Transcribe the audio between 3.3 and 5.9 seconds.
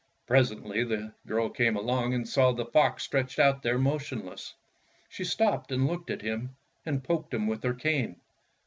out there motionless. She stopped and